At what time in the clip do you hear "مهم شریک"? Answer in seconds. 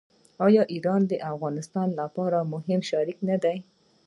2.53-3.17